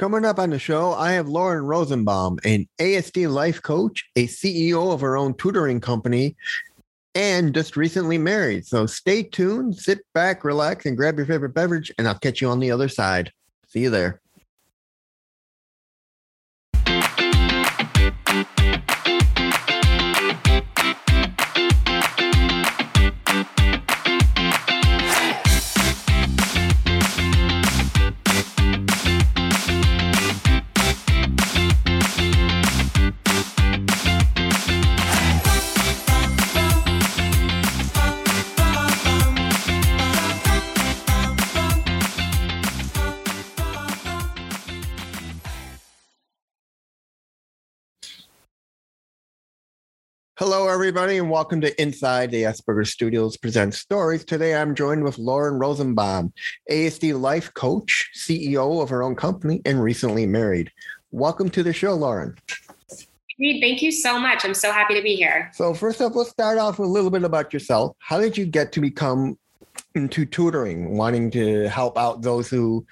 Coming 0.00 0.24
up 0.24 0.38
on 0.38 0.48
the 0.48 0.58
show, 0.58 0.94
I 0.94 1.12
have 1.12 1.28
Lauren 1.28 1.62
Rosenbaum, 1.62 2.38
an 2.46 2.66
ASD 2.78 3.30
life 3.30 3.60
coach, 3.60 4.08
a 4.16 4.26
CEO 4.28 4.94
of 4.94 5.02
her 5.02 5.18
own 5.18 5.34
tutoring 5.34 5.78
company, 5.78 6.36
and 7.14 7.52
just 7.52 7.76
recently 7.76 8.16
married. 8.16 8.66
So 8.66 8.86
stay 8.86 9.22
tuned, 9.22 9.76
sit 9.76 9.98
back, 10.14 10.42
relax, 10.42 10.86
and 10.86 10.96
grab 10.96 11.18
your 11.18 11.26
favorite 11.26 11.52
beverage, 11.52 11.92
and 11.98 12.08
I'll 12.08 12.18
catch 12.18 12.40
you 12.40 12.48
on 12.48 12.60
the 12.60 12.70
other 12.70 12.88
side. 12.88 13.30
See 13.66 13.80
you 13.80 13.90
there. 13.90 14.22
Hello, 50.40 50.68
everybody, 50.68 51.18
and 51.18 51.28
welcome 51.28 51.60
to 51.60 51.82
Inside 51.82 52.30
the 52.30 52.44
Asperger 52.44 52.86
Studios 52.86 53.36
Present 53.36 53.74
Stories. 53.74 54.24
Today, 54.24 54.54
I'm 54.54 54.74
joined 54.74 55.04
with 55.04 55.18
Lauren 55.18 55.58
Rosenbaum, 55.58 56.32
ASD 56.70 57.20
life 57.20 57.52
coach, 57.52 58.10
CEO 58.16 58.82
of 58.82 58.88
her 58.88 59.02
own 59.02 59.16
company, 59.16 59.60
and 59.66 59.82
recently 59.82 60.24
married. 60.24 60.72
Welcome 61.10 61.50
to 61.50 61.62
the 61.62 61.74
show, 61.74 61.92
Lauren. 61.92 62.38
Reed, 63.38 63.60
thank 63.60 63.82
you 63.82 63.92
so 63.92 64.18
much. 64.18 64.46
I'm 64.46 64.54
so 64.54 64.72
happy 64.72 64.94
to 64.94 65.02
be 65.02 65.14
here. 65.14 65.50
So, 65.52 65.74
first 65.74 66.00
off, 66.00 66.14
let's 66.14 66.30
start 66.30 66.56
off 66.56 66.78
with 66.78 66.88
a 66.88 66.90
little 66.90 67.10
bit 67.10 67.22
about 67.22 67.52
yourself. 67.52 67.94
How 67.98 68.18
did 68.18 68.38
you 68.38 68.46
get 68.46 68.72
to 68.72 68.80
become 68.80 69.38
into 69.94 70.24
tutoring, 70.24 70.96
wanting 70.96 71.30
to 71.32 71.68
help 71.68 71.98
out 71.98 72.22
those 72.22 72.48
who, 72.48 72.86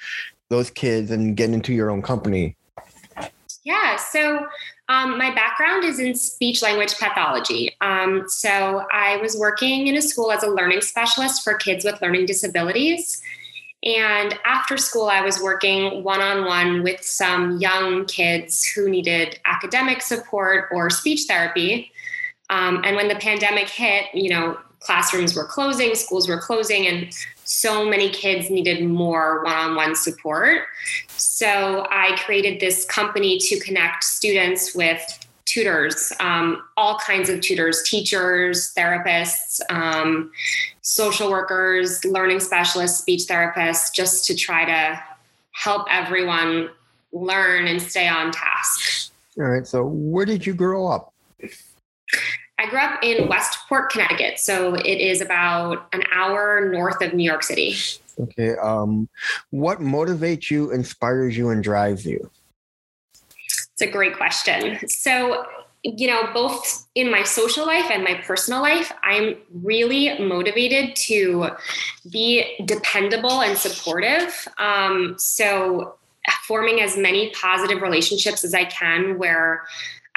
those 0.50 0.68
kids, 0.68 1.10
and 1.10 1.34
get 1.34 1.48
into 1.48 1.72
your 1.72 1.90
own 1.90 2.02
company? 2.02 2.58
Yeah, 3.64 3.96
so 3.96 4.46
um, 4.88 5.18
my 5.18 5.34
background 5.34 5.84
is 5.84 5.98
in 5.98 6.14
speech 6.14 6.62
language 6.62 6.96
pathology. 6.98 7.76
Um, 7.80 8.24
so 8.26 8.86
I 8.90 9.18
was 9.18 9.36
working 9.36 9.86
in 9.86 9.96
a 9.96 10.02
school 10.02 10.32
as 10.32 10.42
a 10.42 10.48
learning 10.48 10.80
specialist 10.80 11.44
for 11.44 11.54
kids 11.54 11.84
with 11.84 12.00
learning 12.00 12.26
disabilities. 12.26 13.20
And 13.84 14.34
after 14.44 14.76
school, 14.76 15.06
I 15.06 15.20
was 15.20 15.40
working 15.40 16.02
one 16.02 16.20
on 16.20 16.46
one 16.46 16.82
with 16.82 17.02
some 17.02 17.58
young 17.58 18.06
kids 18.06 18.64
who 18.64 18.88
needed 18.88 19.38
academic 19.44 20.02
support 20.02 20.68
or 20.72 20.90
speech 20.90 21.26
therapy. 21.28 21.92
Um, 22.50 22.82
and 22.84 22.96
when 22.96 23.08
the 23.08 23.14
pandemic 23.16 23.68
hit, 23.68 24.06
you 24.14 24.30
know, 24.30 24.58
classrooms 24.80 25.36
were 25.36 25.44
closing, 25.44 25.94
schools 25.94 26.28
were 26.28 26.40
closing, 26.40 26.86
and 26.86 27.12
so 27.48 27.88
many 27.88 28.10
kids 28.10 28.50
needed 28.50 28.84
more 28.84 29.42
one 29.42 29.54
on 29.54 29.74
one 29.74 29.96
support. 29.96 30.64
So 31.16 31.86
I 31.90 32.14
created 32.18 32.60
this 32.60 32.84
company 32.84 33.38
to 33.38 33.58
connect 33.60 34.04
students 34.04 34.74
with 34.74 35.00
tutors, 35.46 36.12
um, 36.20 36.62
all 36.76 36.98
kinds 36.98 37.30
of 37.30 37.40
tutors, 37.40 37.82
teachers, 37.84 38.74
therapists, 38.76 39.62
um, 39.70 40.30
social 40.82 41.30
workers, 41.30 42.04
learning 42.04 42.40
specialists, 42.40 42.98
speech 42.98 43.22
therapists, 43.22 43.94
just 43.94 44.26
to 44.26 44.34
try 44.34 44.66
to 44.66 45.02
help 45.52 45.86
everyone 45.90 46.68
learn 47.12 47.66
and 47.66 47.80
stay 47.80 48.08
on 48.08 48.30
task. 48.30 49.10
All 49.38 49.44
right. 49.44 49.66
So, 49.66 49.84
where 49.86 50.26
did 50.26 50.44
you 50.44 50.52
grow 50.52 50.86
up? 50.86 51.14
I 52.58 52.68
grew 52.68 52.80
up 52.80 53.00
in 53.02 53.28
Westport, 53.28 53.90
Connecticut. 53.90 54.38
So 54.38 54.74
it 54.74 54.98
is 54.98 55.20
about 55.20 55.88
an 55.92 56.02
hour 56.12 56.68
north 56.72 57.00
of 57.00 57.14
New 57.14 57.24
York 57.24 57.44
City. 57.44 57.76
Okay. 58.20 58.56
Um, 58.56 59.08
what 59.50 59.78
motivates 59.78 60.50
you, 60.50 60.72
inspires 60.72 61.36
you, 61.36 61.50
and 61.50 61.62
drives 61.62 62.04
you? 62.04 62.30
It's 63.12 63.82
a 63.82 63.86
great 63.86 64.16
question. 64.16 64.88
So, 64.88 65.46
you 65.84 66.08
know, 66.08 66.32
both 66.34 66.88
in 66.96 67.12
my 67.12 67.22
social 67.22 67.64
life 67.64 67.88
and 67.92 68.02
my 68.02 68.14
personal 68.14 68.60
life, 68.60 68.92
I'm 69.04 69.36
really 69.62 70.18
motivated 70.18 70.96
to 70.96 71.50
be 72.10 72.56
dependable 72.64 73.42
and 73.42 73.56
supportive. 73.56 74.48
Um, 74.58 75.14
so, 75.16 75.94
forming 76.46 76.80
as 76.80 76.96
many 76.96 77.30
positive 77.30 77.80
relationships 77.80 78.44
as 78.44 78.52
I 78.52 78.64
can 78.64 79.16
where 79.16 79.64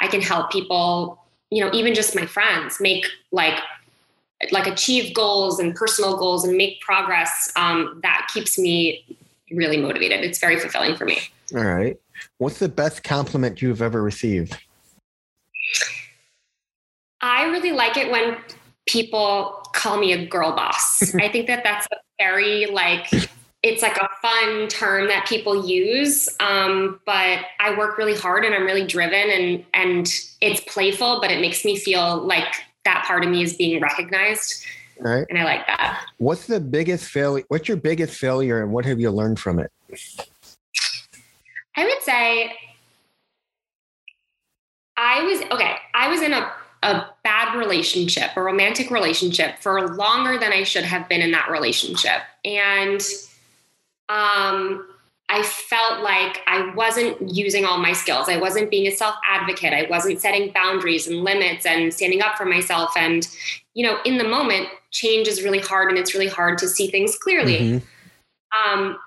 I 0.00 0.08
can 0.08 0.20
help 0.20 0.50
people 0.50 1.21
you 1.52 1.62
know 1.62 1.70
even 1.72 1.94
just 1.94 2.16
my 2.16 2.24
friends 2.24 2.80
make 2.80 3.06
like 3.30 3.60
like 4.50 4.66
achieve 4.66 5.14
goals 5.14 5.60
and 5.60 5.74
personal 5.74 6.16
goals 6.16 6.44
and 6.44 6.56
make 6.56 6.80
progress 6.80 7.52
um, 7.54 8.00
that 8.02 8.26
keeps 8.32 8.58
me 8.58 9.04
really 9.52 9.76
motivated. 9.76 10.24
It's 10.24 10.40
very 10.40 10.58
fulfilling 10.58 10.96
for 10.96 11.04
me. 11.04 11.18
All 11.54 11.62
right. 11.62 11.96
What's 12.38 12.58
the 12.58 12.68
best 12.68 13.04
compliment 13.04 13.62
you've 13.62 13.82
ever 13.82 14.02
received? 14.02 14.56
I 17.20 17.44
really 17.44 17.70
like 17.70 17.96
it 17.96 18.10
when 18.10 18.36
people 18.86 19.62
call 19.74 19.98
me 19.98 20.12
a 20.12 20.26
girl 20.26 20.52
boss. 20.52 21.14
I 21.20 21.28
think 21.28 21.46
that 21.46 21.62
that's 21.62 21.86
a 21.92 21.96
very 22.18 22.66
like 22.66 23.06
it's 23.62 23.82
like 23.82 23.96
a 23.96 24.08
fun 24.20 24.66
term 24.68 25.06
that 25.08 25.26
people 25.26 25.66
use 25.66 26.28
um, 26.40 27.00
but 27.06 27.40
i 27.60 27.76
work 27.76 27.98
really 27.98 28.16
hard 28.16 28.44
and 28.44 28.54
i'm 28.54 28.64
really 28.64 28.86
driven 28.86 29.30
and 29.30 29.64
and 29.74 30.08
it's 30.40 30.60
playful 30.62 31.20
but 31.20 31.30
it 31.30 31.40
makes 31.40 31.64
me 31.64 31.76
feel 31.76 32.18
like 32.22 32.54
that 32.84 33.04
part 33.06 33.24
of 33.24 33.30
me 33.30 33.42
is 33.42 33.54
being 33.54 33.80
recognized. 33.80 34.64
Right. 34.98 35.24
And 35.28 35.38
i 35.38 35.44
like 35.44 35.66
that. 35.66 36.04
What's 36.18 36.46
the 36.46 36.60
biggest 36.60 37.04
failure 37.06 37.44
what's 37.48 37.68
your 37.68 37.76
biggest 37.76 38.18
failure 38.18 38.62
and 38.62 38.72
what 38.72 38.84
have 38.84 39.00
you 39.00 39.10
learned 39.10 39.38
from 39.38 39.58
it? 39.58 39.70
I 41.76 41.84
would 41.84 42.02
say 42.02 42.52
i 44.94 45.22
was 45.22 45.40
okay 45.50 45.76
i 45.94 46.08
was 46.08 46.20
in 46.20 46.34
a 46.34 46.52
a 46.82 47.06
bad 47.22 47.56
relationship, 47.56 48.30
a 48.36 48.42
romantic 48.42 48.90
relationship 48.90 49.58
for 49.60 49.94
longer 49.94 50.38
than 50.38 50.52
I 50.52 50.64
should 50.64 50.84
have 50.84 51.08
been 51.08 51.20
in 51.20 51.30
that 51.30 51.48
relationship. 51.48 52.22
And 52.44 53.00
um, 54.08 54.86
I 55.28 55.42
felt 55.42 56.02
like 56.02 56.42
I 56.46 56.72
wasn't 56.74 57.34
using 57.34 57.64
all 57.64 57.78
my 57.78 57.94
skills. 57.94 58.28
I 58.28 58.36
wasn't 58.36 58.70
being 58.70 58.86
a 58.86 58.90
self 58.90 59.14
advocate. 59.26 59.72
I 59.72 59.86
wasn't 59.88 60.20
setting 60.20 60.52
boundaries 60.52 61.06
and 61.06 61.24
limits 61.24 61.64
and 61.64 61.92
standing 61.92 62.20
up 62.20 62.36
for 62.36 62.44
myself. 62.44 62.94
And, 62.96 63.26
you 63.72 63.86
know, 63.86 63.98
in 64.04 64.18
the 64.18 64.24
moment, 64.24 64.68
change 64.90 65.28
is 65.28 65.42
really 65.42 65.60
hard 65.60 65.88
and 65.88 65.98
it's 65.98 66.12
really 66.12 66.28
hard 66.28 66.58
to 66.58 66.68
see 66.68 66.88
things 66.88 67.16
clearly. 67.16 67.58
Mm-hmm. 67.58 68.80
Um, 68.80 68.98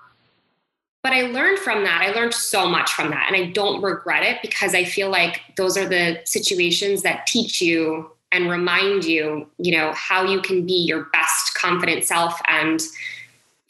but 1.04 1.14
I 1.14 1.28
learned 1.28 1.60
from 1.60 1.84
that. 1.84 2.02
I 2.02 2.12
learned 2.20 2.34
so 2.34 2.68
much 2.68 2.92
from 2.92 3.12
that. 3.12 3.32
And 3.32 3.36
I 3.36 3.52
don't 3.52 3.84
regret 3.84 4.24
it 4.24 4.40
because 4.42 4.74
I 4.74 4.84
feel 4.84 5.12
like 5.12 5.42
those 5.56 5.78
are 5.78 5.88
the 5.88 6.20
situations 6.26 7.04
that 7.04 7.28
teach 7.28 7.62
you 7.62 8.10
and 8.32 8.50
remind 8.50 9.06
you, 9.06 9.48
you 9.60 9.78
know, 9.78 9.94
how 9.94 10.26
you 10.26 10.42
can 10.42 10.66
be 10.66 10.74
your 10.74 11.04
best 11.14 11.54
confident 11.54 12.04
self 12.04 12.42
and, 12.48 12.82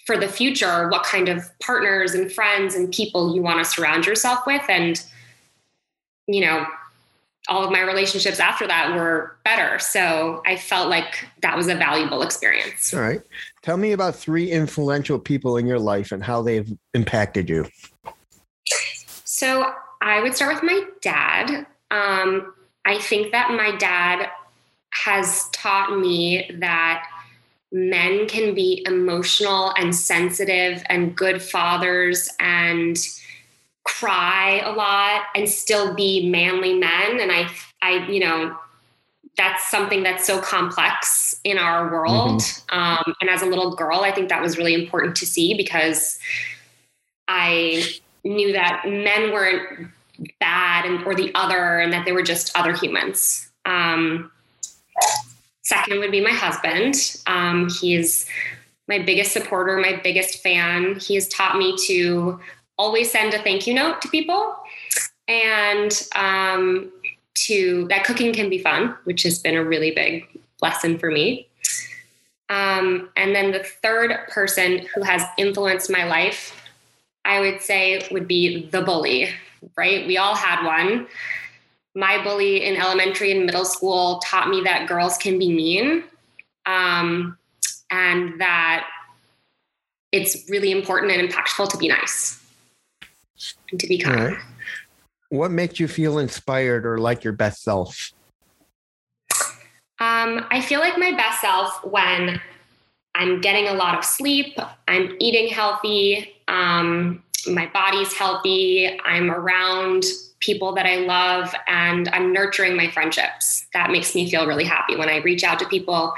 for 0.05 0.17
the 0.17 0.27
future 0.27 0.87
what 0.89 1.03
kind 1.03 1.27
of 1.27 1.47
partners 1.59 2.13
and 2.13 2.31
friends 2.31 2.75
and 2.75 2.91
people 2.91 3.35
you 3.35 3.41
want 3.41 3.59
to 3.59 3.65
surround 3.65 4.05
yourself 4.05 4.39
with. 4.45 4.63
And 4.69 5.03
you 6.27 6.41
know 6.41 6.65
all 7.47 7.63
of 7.63 7.71
my 7.71 7.81
relationships 7.81 8.39
after 8.39 8.65
that 8.67 8.95
were 8.95 9.37
better. 9.43 9.77
So 9.79 10.41
i 10.45 10.55
felt 10.55 10.89
like 10.89 11.27
that 11.41 11.55
was 11.55 11.67
a 11.67 11.75
valuable 11.75 12.21
experience. 12.21 12.93
All 12.93 13.01
right. 13.01 13.21
Tell 13.61 13.77
me 13.77 13.91
about 13.91 14.15
three 14.15 14.49
influential 14.49 15.19
people 15.19 15.57
in 15.57 15.67
your 15.67 15.79
life 15.79 16.11
and 16.11 16.23
how 16.23 16.41
they've 16.41 16.71
impacted 16.93 17.49
you. 17.49 17.67
So 19.23 19.71
i 20.01 20.21
would 20.21 20.35
start 20.35 20.55
with 20.55 20.63
my 20.63 20.83
dad. 21.01 21.67
Um, 21.91 22.53
i 22.85 22.99
think 22.99 23.31
that 23.31 23.51
my 23.51 23.75
dad 23.77 24.29
has 24.91 25.49
taught 25.49 25.99
me 25.99 26.49
that 26.59 27.05
men 27.75 28.25
can 28.27 28.55
be 28.55 28.81
emotional 28.87 29.73
and 29.77 29.93
sensitive 29.93 30.81
and 30.87 31.15
good 31.15 31.41
fathers 31.41 32.29
and 32.39 32.97
cry 33.83 34.61
a 34.63 34.71
lot 34.71 35.23
and 35.35 35.49
still 35.49 35.93
be 35.93 36.29
manly 36.29 36.73
men. 36.73 37.19
And 37.19 37.31
i 37.31 37.49
i 37.81 38.07
you 38.07 38.19
know 38.19 38.57
that's 39.37 39.69
something 39.69 40.01
that's 40.01 40.25
so 40.25 40.39
complex 40.39 41.35
in 41.43 41.57
our 41.57 41.91
world. 41.91 42.39
Mm-hmm. 42.39 42.79
um, 42.79 43.13
and 43.19 43.29
as 43.29 43.41
a 43.41 43.45
little 43.45 43.75
girl 43.75 43.99
i 43.99 44.11
think 44.11 44.29
that 44.29 44.41
was 44.41 44.57
really 44.57 44.73
important 44.73 45.17
to 45.17 45.25
see 45.25 45.53
because 45.53 46.17
i 47.27 47.83
knew 48.23 48.53
that 48.53 48.83
men 48.85 49.33
weren't 49.33 49.89
bad 50.39 50.85
and 50.85 51.05
or 51.05 51.15
the 51.15 51.31
other 51.35 51.79
and 51.79 51.91
that 51.93 52.05
they 52.05 52.11
were 52.11 52.23
just 52.23 52.55
other 52.57 52.73
humans. 52.73 53.49
Um, 53.65 54.31
Second 55.65 55.99
would 55.99 56.11
be 56.11 56.21
my 56.21 56.31
husband. 56.31 57.19
Um, 57.25 57.69
he's 57.69 58.27
my 58.87 58.99
biggest 58.99 59.31
supporter, 59.31 59.77
my 59.77 59.99
biggest 60.03 60.43
fan. 60.43 60.99
He 60.99 61.15
has 61.15 61.27
taught 61.27 61.57
me 61.57 61.75
to 61.87 62.39
always 62.77 63.11
send 63.11 63.33
a 63.33 63.41
thank 63.41 63.65
you 63.65 63.73
note 63.73 63.99
to 64.03 64.09
people 64.09 64.55
and 65.27 66.07
um, 66.15 66.91
to 67.33 67.87
that 67.89 68.03
cooking 68.03 68.31
can 68.31 68.47
be 68.47 68.59
fun, 68.59 68.95
which 69.05 69.23
has 69.23 69.39
been 69.39 69.55
a 69.55 69.63
really 69.63 69.89
big 69.89 70.27
lesson 70.61 70.99
for 70.99 71.09
me. 71.09 71.47
Um, 72.49 73.09
and 73.15 73.35
then 73.35 73.51
the 73.51 73.63
third 73.63 74.15
person 74.29 74.85
who 74.93 75.01
has 75.01 75.23
influenced 75.39 75.89
my 75.89 76.03
life, 76.03 76.61
I 77.25 77.39
would 77.39 77.61
say, 77.61 78.07
would 78.11 78.27
be 78.27 78.69
the 78.69 78.83
bully, 78.83 79.29
right? 79.75 80.05
We 80.05 80.17
all 80.17 80.35
had 80.35 80.63
one. 80.63 81.07
My 81.95 82.21
bully 82.23 82.65
in 82.65 82.75
elementary 82.75 83.31
and 83.31 83.45
middle 83.45 83.65
school 83.65 84.19
taught 84.19 84.49
me 84.49 84.61
that 84.65 84.87
girls 84.87 85.17
can 85.17 85.39
be 85.39 85.53
mean 85.53 86.03
um, 86.65 87.37
and 87.89 88.39
that 88.39 88.87
it's 90.11 90.49
really 90.49 90.71
important 90.71 91.11
and 91.11 91.29
impactful 91.29 91.69
to 91.69 91.77
be 91.77 91.87
nice 91.87 92.41
and 93.71 93.79
to 93.79 93.87
be 93.87 93.97
kind. 93.97 94.33
Right. 94.33 94.37
What 95.29 95.51
makes 95.51 95.79
you 95.79 95.87
feel 95.87 96.19
inspired 96.19 96.85
or 96.85 96.97
like 96.97 97.23
your 97.23 97.33
best 97.33 97.63
self? 97.63 98.11
Um, 99.99 100.45
I 100.51 100.61
feel 100.61 100.81
like 100.81 100.97
my 100.97 101.11
best 101.13 101.41
self 101.41 101.83
when 101.85 102.41
I'm 103.15 103.39
getting 103.39 103.67
a 103.67 103.73
lot 103.73 103.97
of 103.97 104.03
sleep, 104.03 104.57
I'm 104.87 105.15
eating 105.19 105.47
healthy, 105.47 106.35
um, 106.49 107.23
my 107.47 107.67
body's 107.67 108.13
healthy, 108.13 108.99
I'm 109.05 109.31
around 109.31 110.03
people 110.45 110.73
that 110.75 110.85
I 110.85 110.97
love, 110.97 111.53
and 111.67 112.07
I'm 112.09 112.31
nurturing 112.31 112.75
my 112.77 112.89
friendships. 112.91 113.65
That 113.73 113.91
makes 113.91 114.13
me 114.13 114.29
feel 114.29 114.45
really 114.45 114.65
happy 114.65 114.95
when 114.95 115.09
I 115.09 115.17
reach 115.17 115.43
out 115.43 115.59
to 115.59 115.67
people 115.67 116.13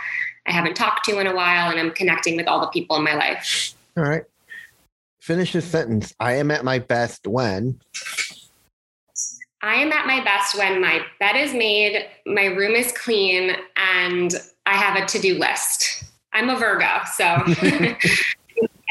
I 0.47 0.51
haven't 0.51 0.75
talked 0.75 1.05
to 1.05 1.19
in 1.19 1.27
a 1.27 1.35
while 1.35 1.69
and 1.69 1.79
I'm 1.79 1.91
connecting 1.91 2.37
with 2.37 2.47
all 2.47 2.61
the 2.61 2.67
people 2.67 2.95
in 2.95 3.03
my 3.03 3.15
life. 3.15 3.73
All 3.97 4.03
right. 4.03 4.23
Finish 5.19 5.53
the 5.53 5.61
sentence. 5.61 6.15
I 6.19 6.35
am 6.35 6.51
at 6.51 6.63
my 6.63 6.79
best 6.79 7.27
when. 7.27 7.79
I 9.61 9.75
am 9.75 9.91
at 9.91 10.07
my 10.07 10.23
best 10.23 10.57
when 10.57 10.79
my 10.79 11.01
bed 11.19 11.35
is 11.35 11.53
made, 11.53 12.07
my 12.25 12.45
room 12.45 12.75
is 12.75 12.91
clean, 12.93 13.55
and 13.75 14.33
I 14.65 14.77
have 14.77 14.95
a 14.95 15.05
to 15.07 15.19
do 15.19 15.37
list. 15.37 16.03
I'm 16.31 16.49
a 16.49 16.55
Virgo, 16.55 16.85
so 17.15 17.25
I 17.25 17.97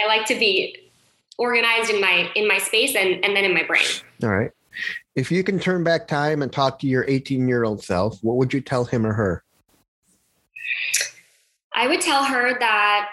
like 0.08 0.26
to 0.26 0.34
be 0.34 0.76
organized 1.38 1.90
in 1.90 2.00
my 2.00 2.30
in 2.34 2.48
my 2.48 2.58
space 2.58 2.96
and, 2.96 3.24
and 3.24 3.36
then 3.36 3.44
in 3.44 3.54
my 3.54 3.62
brain. 3.62 3.86
All 4.24 4.30
right. 4.30 4.50
If 5.16 5.32
you 5.32 5.42
can 5.42 5.58
turn 5.58 5.82
back 5.82 6.06
time 6.06 6.42
and 6.42 6.52
talk 6.52 6.78
to 6.80 6.86
your 6.86 7.06
18 7.08 7.48
year 7.48 7.64
old 7.64 7.82
self, 7.82 8.22
what 8.22 8.36
would 8.36 8.52
you 8.52 8.60
tell 8.60 8.84
him 8.84 9.06
or 9.06 9.14
her? 9.14 9.42
I 11.72 11.88
would 11.88 12.02
tell 12.02 12.24
her 12.24 12.58
that 12.58 13.08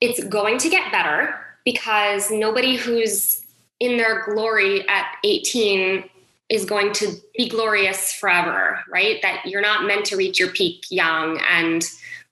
it's 0.00 0.22
going 0.24 0.58
to 0.58 0.68
get 0.68 0.92
better 0.92 1.34
because 1.64 2.30
nobody 2.30 2.76
who's 2.76 3.44
in 3.80 3.96
their 3.96 4.24
glory 4.24 4.88
at 4.88 5.16
18 5.24 6.08
is 6.48 6.64
going 6.64 6.92
to 6.92 7.12
be 7.36 7.48
glorious 7.48 8.12
forever, 8.12 8.80
right? 8.88 9.20
That 9.22 9.42
you're 9.44 9.60
not 9.60 9.84
meant 9.84 10.04
to 10.06 10.16
reach 10.16 10.38
your 10.38 10.50
peak 10.50 10.84
young. 10.90 11.40
And 11.50 11.84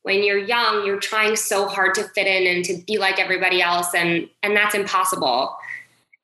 when 0.03 0.23
you're 0.23 0.39
young, 0.39 0.87
you're 0.87 1.01
trying 1.01 1.35
so 1.35 1.67
hard 1.67 1.95
to 1.95 2.05
fit 2.05 2.29
in 2.29 2.47
and 2.47 2.65
to 2.65 2.77
be 2.87 2.99
like 2.99 3.19
everybody 3.19 3.61
else, 3.61 3.93
and, 3.95 4.29
and 4.43 4.57
that's 4.57 4.75
impossible. 4.75 5.57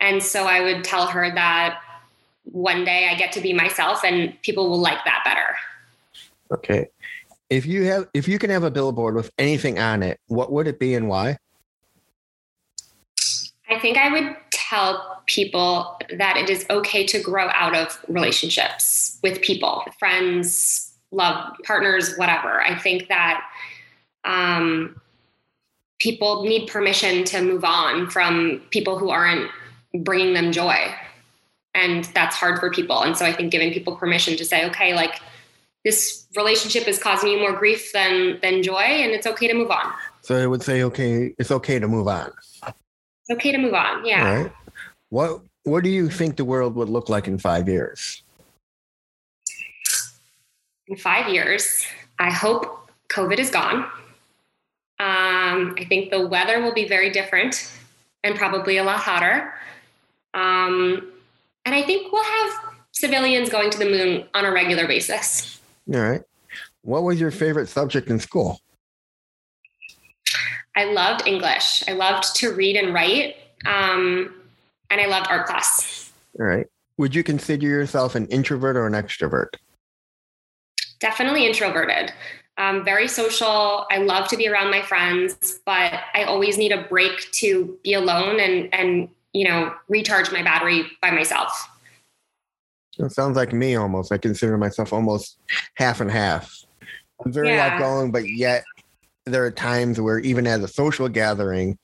And 0.01 0.23
so 0.23 0.45
I 0.45 0.61
would 0.61 0.85
tell 0.85 1.07
her 1.07 1.35
that 1.35 1.81
one 2.47 2.85
day 2.85 3.09
I 3.11 3.15
get 3.17 3.33
to 3.33 3.41
be 3.41 3.53
myself 3.53 4.05
and 4.05 4.41
people 4.43 4.71
will 4.71 4.81
like 4.81 5.05
that 5.05 5.23
better. 5.25 5.57
Okay. 6.53 6.89
If 7.51 7.67
you 7.67 7.85
have 7.85 8.09
if 8.15 8.27
you 8.27 8.39
can 8.39 8.51
have 8.51 8.65
a 8.65 8.71
billboard 8.71 9.15
with 9.15 9.31
anything 9.39 9.79
on 9.79 10.03
it, 10.03 10.19
what 10.27 10.51
would 10.53 10.67
it 10.67 10.79
be 10.79 10.95
and 10.95 11.09
why? 11.09 11.39
I 13.69 13.79
think 13.79 13.99
I 13.99 14.11
would 14.13 14.37
tell 14.51 15.23
people 15.27 15.99
that 16.17 16.37
it 16.37 16.49
is 16.49 16.65
okay 16.71 17.05
to 17.07 17.21
grow 17.21 17.49
out 17.53 17.77
of 17.77 18.01
relationships 18.09 19.19
with 19.23 19.41
people, 19.43 19.85
friends, 19.99 20.95
love, 21.11 21.53
partners, 21.65 22.17
whatever. 22.17 22.63
I 22.63 22.79
think 22.79 23.09
that 23.09 23.45
um, 24.25 25.01
people 25.99 26.45
need 26.45 26.69
permission 26.69 27.25
to 27.25 27.43
move 27.43 27.65
on 27.65 28.09
from 28.09 28.63
people 28.71 28.99
who 28.99 29.11
aren't 29.11 29.51
bringing 29.95 30.35
them 30.35 30.53
joy. 30.53 30.95
And 31.77 32.05
that's 32.07 32.35
hard 32.35 32.59
for 32.59 32.71
people. 32.71 33.03
And 33.03 33.15
so 33.17 33.27
I 33.27 33.33
think 33.33 33.53
giving 33.53 33.71
people 33.71 33.97
permission 33.97 34.37
to 34.39 34.45
say, 34.45 34.67
okay, 34.67 34.95
like 34.95 35.21
this 35.85 36.27
relationship 36.35 36.89
is 36.89 36.99
causing 36.99 37.31
you 37.31 37.39
more 37.39 37.53
grief 37.53 37.93
than 37.93 38.41
than 38.41 38.63
joy, 38.63 38.87
and 39.03 39.13
it's 39.13 39.27
okay 39.27 39.47
to 39.47 39.55
move 39.55 39.71
on. 39.71 39.93
So 40.23 40.43
I 40.43 40.47
would 40.47 40.63
say, 40.63 40.83
okay, 40.85 41.35
it's 41.39 41.53
okay 41.53 41.79
to 41.79 41.87
move 41.87 42.09
on. 42.09 42.33
It's 42.67 43.31
okay 43.31 43.53
to 43.53 43.59
move 43.59 43.75
on. 43.75 44.05
Yeah. 44.05 44.27
All 44.27 44.37
right. 44.43 44.53
What 45.11 45.41
What 45.65 45.85
do 45.85 45.91
you 45.91 46.09
think 46.09 46.37
the 46.37 46.45
world 46.45 46.75
would 46.77 46.89
look 46.89 47.09
like 47.09 47.29
in 47.29 47.39
five 47.39 47.69
years? 47.69 48.23
In 50.89 50.97
five 50.97 51.29
years, 51.29 51.85
I 52.19 52.31
hope 52.31 52.91
COVID 53.09 53.39
is 53.39 53.51
gone. 53.51 53.85
Um, 54.99 55.75
I 55.79 55.85
think 55.89 56.11
the 56.11 56.27
weather 56.27 56.63
will 56.63 56.73
be 56.73 56.89
very 56.89 57.11
different 57.11 57.71
and 58.25 58.35
probably 58.35 58.79
a 58.79 58.85
lot 58.85 58.99
hotter. 58.99 59.53
Um, 60.33 61.13
and 61.67 61.75
I 61.75 61.83
think 61.83 62.13
we'll 62.13 62.25
have 62.25 62.75
civilians 62.93 63.51
going 63.51 63.71
to 63.71 63.79
the 63.79 63.85
moon 63.85 64.25
on 64.33 64.47
a 64.47 64.53
regular 64.53 64.87
basis. 64.87 65.61
All 65.93 66.01
right. 66.01 66.23
What 66.83 67.03
was 67.03 67.21
your 67.21 67.33
favorite 67.33 67.69
subject 67.69 68.09
in 68.09 68.21
school? 68.21 68.61
I 70.77 70.85
loved 70.85 71.27
English. 71.27 71.83
I 71.89 71.93
loved 71.93 72.37
to 72.37 72.53
read 72.53 72.77
and 72.77 72.95
write. 72.95 73.37
Um, 73.67 74.33
and 74.91 75.01
I 75.01 75.07
loved 75.07 75.27
art 75.29 75.47
class. 75.47 76.13
All 76.39 76.47
right. 76.47 76.67
Would 76.99 77.15
you 77.15 77.25
consider 77.25 77.67
yourself 77.67 78.15
an 78.15 78.27
introvert 78.29 78.77
or 78.77 78.87
an 78.87 78.93
extrovert? 78.93 79.49
Definitely 81.01 81.47
introverted. 81.47 82.13
Um, 82.59 82.85
very 82.85 83.09
social. 83.09 83.87
I 83.91 83.99
love 83.99 84.29
to 84.29 84.37
be 84.37 84.49
around 84.49 84.71
my 84.71 84.81
friends, 84.81 85.61
but 85.67 85.93
I 86.15 86.25
always 86.25 86.57
need 86.57 86.73
a 86.73 86.85
break 86.85 87.31
to 87.33 87.79
be 87.83 87.93
alone 87.93 88.41
and 88.41 88.73
and 88.73 89.09
you 89.37 89.45
know 89.45 89.73
recharge 89.89 90.33
my 90.33 90.43
battery 90.43 90.87
by 91.03 91.11
myself. 91.11 91.69
It 92.99 93.13
sounds 93.13 93.37
like 93.37 93.53
me 93.53 93.77
almost. 93.77 94.11
I 94.11 94.17
consider 94.17 94.57
myself 94.57 94.93
almost 94.93 95.39
half 95.75 96.01
and 96.01 96.11
half. 96.11 96.51
I'm 97.23 97.33
very 97.33 97.49
yeah. 97.49 97.75
outgoing, 97.75 98.11
but 98.11 98.27
yet 98.27 98.65
there 99.27 99.45
are 99.45 99.51
times 99.51 100.01
where 100.01 100.19
even 100.21 100.47
as 100.47 100.63
a 100.65 100.69
social 100.69 101.09
gathering, 101.09 101.79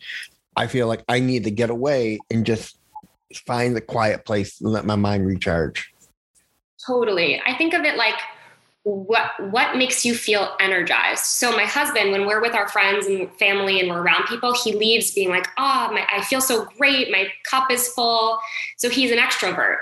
I 0.57 0.67
feel 0.67 0.87
like 0.87 1.05
I 1.09 1.21
need 1.21 1.45
to 1.45 1.51
get 1.51 1.69
away 1.69 2.19
and 2.31 2.47
just 2.47 2.79
find 3.47 3.77
the 3.77 3.83
quiet 3.83 4.25
place 4.25 4.61
and 4.63 4.71
let 4.71 4.87
my 4.87 4.97
mind 4.97 5.27
recharge. 5.27 5.93
Totally. 6.87 7.43
I 7.47 7.55
think 7.59 7.75
of 7.75 7.85
it 7.85 7.97
like 7.97 8.19
what 8.85 9.31
what 9.53 9.77
makes 9.77 10.05
you 10.05 10.15
feel 10.15 10.57
energized? 10.59 11.25
So 11.25 11.53
my 11.53 11.65
husband 11.65 12.11
when 12.11 12.27
we're 12.27 12.41
with 12.41 12.55
our 12.55 12.69
friends 12.69 13.07
and 13.07 13.31
family 13.35 13.79
and 13.79 13.89
we're 13.89 14.03
around 14.03 14.25
people 14.27 14.55
he 14.55 14.73
leaves 14.73 15.13
being 15.13 15.29
like 15.29 15.47
oh 15.57 15.91
my, 15.93 16.05
i 16.11 16.23
feel 16.23 16.41
so 16.41 16.67
great. 16.77 17.11
My 17.11 17.29
cup 17.45 17.71
is 17.71 17.89
full. 17.89 18.39
So 18.77 18.91
he's 18.91 19.13
an 19.13 19.19
extrovert. 19.19 19.77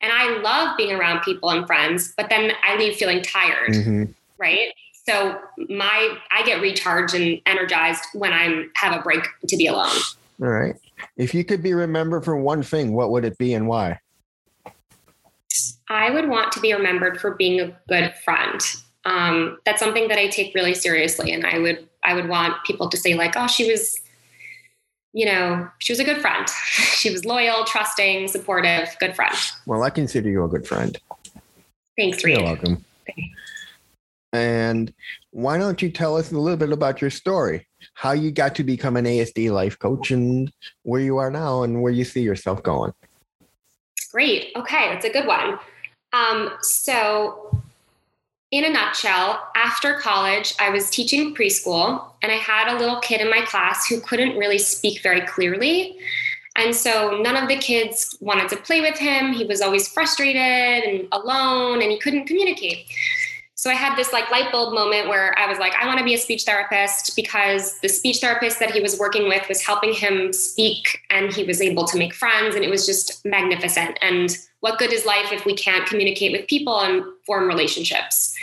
And 0.00 0.12
i 0.12 0.38
love 0.40 0.76
being 0.76 0.94
around 0.94 1.22
people 1.22 1.50
and 1.50 1.66
friends 1.66 2.14
but 2.16 2.28
then 2.28 2.52
i 2.62 2.76
leave 2.76 2.96
feeling 2.96 3.22
tired 3.22 3.72
mm-hmm. 3.72 4.04
right? 4.38 4.72
So 4.92 5.40
my 5.68 6.16
i 6.30 6.44
get 6.44 6.60
recharged 6.60 7.14
and 7.14 7.40
energized 7.46 8.04
when 8.12 8.32
i'm 8.32 8.70
have 8.76 8.98
a 8.98 9.02
break 9.02 9.26
to 9.48 9.56
be 9.56 9.66
alone. 9.66 9.96
All 10.40 10.48
right. 10.48 10.76
If 11.16 11.34
you 11.34 11.44
could 11.44 11.62
be 11.62 11.74
remembered 11.74 12.24
for 12.24 12.36
one 12.36 12.62
thing 12.62 12.92
what 12.92 13.10
would 13.10 13.24
it 13.24 13.38
be 13.38 13.54
and 13.54 13.66
why 13.66 13.98
I 15.88 16.10
would 16.10 16.28
want 16.28 16.52
to 16.52 16.60
be 16.60 16.72
remembered 16.72 17.20
for 17.20 17.34
being 17.34 17.60
a 17.60 17.76
good 17.88 18.12
friend. 18.24 18.60
Um, 19.04 19.58
that's 19.64 19.80
something 19.80 20.08
that 20.08 20.18
I 20.18 20.28
take 20.28 20.54
really 20.54 20.74
seriously, 20.74 21.32
and 21.32 21.46
I 21.46 21.58
would 21.58 21.88
I 22.02 22.14
would 22.14 22.28
want 22.28 22.64
people 22.64 22.88
to 22.88 22.96
say 22.96 23.14
like, 23.14 23.34
"Oh, 23.36 23.46
she 23.46 23.70
was, 23.70 24.00
you 25.12 25.26
know, 25.26 25.68
she 25.78 25.92
was 25.92 26.00
a 26.00 26.04
good 26.04 26.18
friend. 26.18 26.48
she 26.48 27.10
was 27.10 27.24
loyal, 27.24 27.64
trusting, 27.64 28.28
supportive, 28.28 28.96
good 28.98 29.14
friend." 29.14 29.36
Well, 29.66 29.82
I 29.82 29.90
consider 29.90 30.28
you 30.28 30.44
a 30.44 30.48
good 30.48 30.66
friend. 30.66 30.98
Thanks, 31.96 32.24
Reed. 32.24 32.38
You're 32.38 32.46
welcome. 32.46 32.84
And 34.32 34.92
why 35.30 35.56
don't 35.56 35.80
you 35.80 35.90
tell 35.90 36.16
us 36.16 36.30
a 36.32 36.38
little 36.38 36.58
bit 36.58 36.72
about 36.72 37.00
your 37.00 37.10
story? 37.10 37.66
How 37.94 38.12
you 38.12 38.30
got 38.30 38.54
to 38.56 38.64
become 38.64 38.96
an 38.96 39.04
ASD 39.04 39.50
life 39.50 39.78
coach 39.78 40.10
and 40.10 40.52
where 40.82 41.00
you 41.00 41.16
are 41.16 41.30
now 41.30 41.62
and 41.62 41.80
where 41.80 41.92
you 41.92 42.04
see 42.04 42.20
yourself 42.20 42.62
going. 42.62 42.92
Great. 44.12 44.52
Okay, 44.56 44.88
that's 44.92 45.04
a 45.04 45.10
good 45.10 45.26
one. 45.26 45.58
Um, 46.16 46.52
so, 46.62 47.50
in 48.50 48.64
a 48.64 48.70
nutshell, 48.70 49.48
after 49.54 49.98
college, 49.98 50.54
I 50.58 50.70
was 50.70 50.88
teaching 50.88 51.34
preschool 51.34 52.02
and 52.22 52.30
I 52.30 52.36
had 52.36 52.74
a 52.74 52.78
little 52.78 53.00
kid 53.00 53.20
in 53.20 53.28
my 53.28 53.40
class 53.42 53.86
who 53.86 54.00
couldn't 54.00 54.38
really 54.38 54.58
speak 54.58 55.02
very 55.02 55.20
clearly. 55.22 55.98
And 56.56 56.74
so 56.74 57.20
none 57.20 57.36
of 57.36 57.48
the 57.48 57.56
kids 57.56 58.16
wanted 58.20 58.48
to 58.50 58.56
play 58.56 58.80
with 58.80 58.96
him. 58.96 59.32
He 59.32 59.44
was 59.44 59.60
always 59.60 59.88
frustrated 59.88 60.40
and 60.40 61.08
alone 61.12 61.82
and 61.82 61.90
he 61.90 61.98
couldn't 61.98 62.26
communicate. 62.26 62.86
So 63.66 63.72
I 63.72 63.74
had 63.74 63.96
this 63.96 64.12
like 64.12 64.30
light 64.30 64.52
bulb 64.52 64.72
moment 64.74 65.08
where 65.08 65.36
I 65.36 65.48
was 65.48 65.58
like, 65.58 65.74
I 65.74 65.88
want 65.88 65.98
to 65.98 66.04
be 66.04 66.14
a 66.14 66.18
speech 66.18 66.44
therapist 66.44 67.16
because 67.16 67.80
the 67.80 67.88
speech 67.88 68.18
therapist 68.18 68.60
that 68.60 68.70
he 68.70 68.78
was 68.78 68.96
working 68.96 69.26
with 69.26 69.48
was 69.48 69.60
helping 69.60 69.92
him 69.92 70.32
speak 70.32 71.00
and 71.10 71.32
he 71.32 71.42
was 71.42 71.60
able 71.60 71.84
to 71.86 71.98
make 71.98 72.14
friends 72.14 72.54
and 72.54 72.62
it 72.62 72.70
was 72.70 72.86
just 72.86 73.24
magnificent. 73.24 73.98
And 74.00 74.38
what 74.60 74.78
good 74.78 74.92
is 74.92 75.04
life 75.04 75.32
if 75.32 75.44
we 75.44 75.52
can't 75.52 75.84
communicate 75.84 76.30
with 76.30 76.46
people 76.46 76.80
and 76.80 77.02
form 77.26 77.48
relationships? 77.48 78.36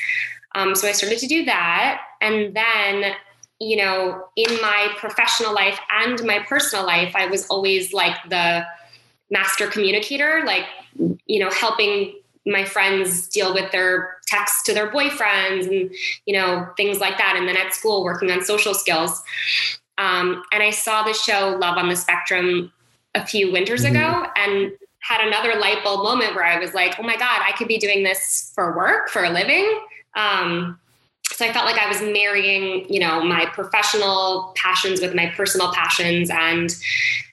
Um, 0.56 0.76
so 0.76 0.90
I 0.90 0.92
started 0.92 1.20
to 1.20 1.28
do 1.28 1.46
that. 1.46 2.02
And 2.20 2.54
then, 2.54 3.14
you 3.62 3.78
know, 3.78 4.26
in 4.36 4.54
my 4.62 4.90
professional 4.98 5.54
life 5.54 5.80
and 6.02 6.22
my 6.26 6.40
personal 6.40 6.86
life, 6.86 7.14
I 7.16 7.28
was 7.28 7.48
always 7.48 7.94
like 7.94 8.18
the 8.28 8.66
master 9.32 9.68
communicator, 9.68 10.44
like, 10.46 10.66
you 11.28 11.40
know, 11.40 11.50
helping 11.50 12.14
my 12.46 12.66
friends 12.66 13.28
deal 13.28 13.54
with 13.54 13.72
their 13.72 14.18
texts 14.28 14.64
to 14.64 14.74
their 14.74 14.92
boyfriends 14.92 15.68
and 15.68 15.94
you 16.26 16.34
know 16.34 16.68
things 16.76 17.00
like 17.00 17.18
that 17.18 17.36
and 17.38 17.48
then 17.48 17.58
at 17.58 17.74
school 17.74 18.04
working 18.04 18.32
on 18.32 18.44
social 18.44 18.74
skills 18.74 19.24
um, 19.98 20.44
and 20.52 20.62
i 20.62 20.70
saw 20.70 21.04
the 21.04 21.14
show 21.14 21.58
love 21.60 21.78
on 21.78 21.90
the 21.90 21.96
spectrum 21.96 22.72
a 23.16 23.26
few 23.26 23.52
winters 23.52 23.84
mm-hmm. 23.84 23.96
ago 23.96 24.28
and 24.36 24.72
had 25.00 25.26
another 25.26 25.60
light 25.60 25.84
bulb 25.84 26.04
moment 26.04 26.36
where 26.36 26.46
i 26.46 26.60
was 26.60 26.74
like 26.74 27.00
oh 27.00 27.04
my 27.04 27.18
god 27.18 27.42
i 27.46 27.52
could 27.58 27.68
be 27.68 27.78
doing 27.78 28.04
this 28.04 28.52
for 28.56 28.76
work 28.76 29.10
for 29.10 29.24
a 29.24 29.30
living 29.30 29.80
um, 30.16 30.80
so 31.34 31.46
I 31.46 31.54
felt 31.54 31.66
like 31.66 31.80
I 31.80 31.88
was 31.88 32.02
marrying, 32.02 32.86
you 32.94 33.00
know, 33.00 33.24
my 33.24 33.48
professional 33.48 34.54
passions 34.56 35.02
with 35.02 35.16
my 35.16 35.28
personal 35.36 35.74
passions. 35.74 36.30
And 36.30 36.70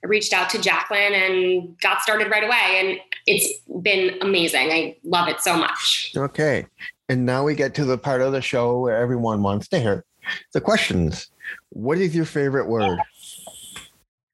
I 0.02 0.06
reached 0.06 0.32
out 0.32 0.48
to 0.50 0.60
Jacqueline 0.60 1.12
and 1.12 1.78
got 1.80 2.00
started 2.00 2.30
right 2.30 2.44
away. 2.44 2.80
And 2.80 3.00
it's 3.30 3.60
been 3.82 4.18
amazing. 4.20 4.70
I 4.70 4.96
love 5.04 5.28
it 5.28 5.40
so 5.40 5.56
much. 5.56 6.12
Okay. 6.16 6.66
And 7.08 7.24
now 7.24 7.44
we 7.44 7.54
get 7.54 7.74
to 7.74 7.84
the 7.84 7.98
part 7.98 8.22
of 8.22 8.32
the 8.32 8.40
show 8.40 8.80
where 8.80 8.96
everyone 8.96 9.42
wants 9.42 9.68
to 9.68 9.78
hear 9.78 10.04
the 10.52 10.60
questions. 10.60 11.30
What 11.70 11.98
is 11.98 12.14
your 12.14 12.24
favorite 12.24 12.68
word? 12.68 12.98